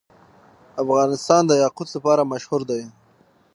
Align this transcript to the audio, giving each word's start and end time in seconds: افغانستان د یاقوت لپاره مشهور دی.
افغانستان 0.83 1.41
د 1.47 1.51
یاقوت 1.63 1.87
لپاره 1.95 2.29
مشهور 2.31 2.61
دی. 2.69 2.81